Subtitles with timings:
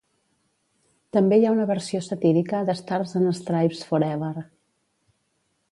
[1.17, 4.35] També hi ha una versió satírica de Stars and Stripes Forever.